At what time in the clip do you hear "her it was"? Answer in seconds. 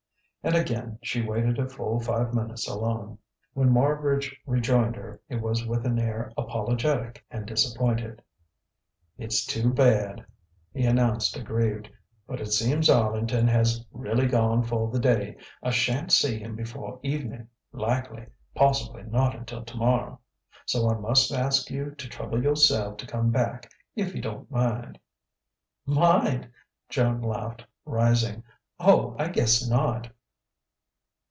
4.95-5.67